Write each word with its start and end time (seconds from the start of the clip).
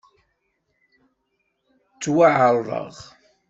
Ttwaεerḍeɣ? 1.93 2.95